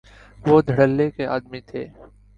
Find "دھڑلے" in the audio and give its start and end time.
0.67-1.09